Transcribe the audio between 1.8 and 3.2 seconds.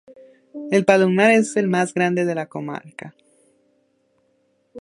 grande de la Comarca.